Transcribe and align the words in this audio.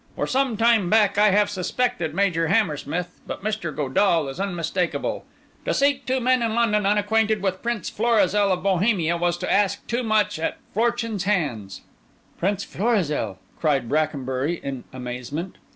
For 0.15 0.25
some 0.25 0.57
time 0.57 0.89
back 0.89 1.19
I 1.19 1.29
have 1.29 1.47
suspected 1.47 2.15
Major 2.15 2.47
Hammersmith, 2.47 3.21
but 3.27 3.43
Mr. 3.43 3.71
Godall 3.71 4.29
is 4.29 4.39
unmistakable. 4.39 5.25
To 5.65 5.75
seek 5.75 6.07
two 6.07 6.19
men 6.19 6.41
in 6.41 6.55
London 6.55 6.87
unacquainted 6.87 7.39
with 7.39 7.61
Prince 7.61 7.87
Florizel 7.91 8.51
of 8.51 8.63
Bohemia 8.63 9.15
was 9.15 9.37
to 9.37 9.53
ask 9.53 9.85
too 9.85 10.01
much 10.01 10.39
at 10.39 10.57
Fortune's 10.73 11.25
hands." 11.25 11.81
"Prince 12.39 12.63
Florizel!" 12.63 13.37
cried 13.59 13.87
Brackenbury 13.87 14.55
in 14.63 14.85
amazement. 14.91 15.57